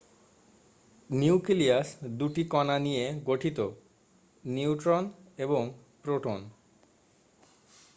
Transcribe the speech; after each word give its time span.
nucleus 1.09 1.87
দুটি 2.19 2.43
কণা 2.53 2.77
নিয়ে 2.79 3.05
গঠিত 3.25 3.59
নিউট্রন 4.43 5.03
এবং 5.37 5.61
প্রোটন 6.03 6.39